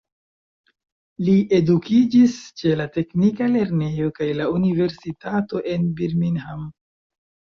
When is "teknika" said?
2.95-3.49